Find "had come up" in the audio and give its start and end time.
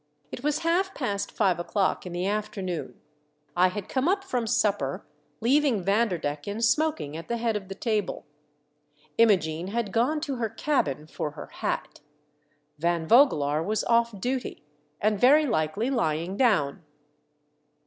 3.67-4.23